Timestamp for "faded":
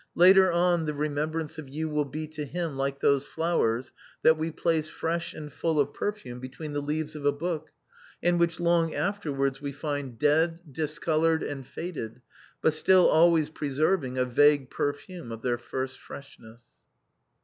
11.67-12.19